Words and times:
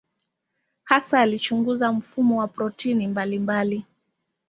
Hasa 0.83 1.19
alichunguza 1.21 1.91
mfumo 1.91 2.39
wa 2.39 2.47
protini 2.47 3.07
mbalimbali. 3.07 3.83